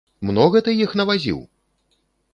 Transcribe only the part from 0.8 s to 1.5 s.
іх навазіў?!